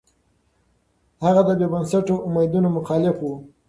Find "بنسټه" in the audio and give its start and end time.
1.73-2.15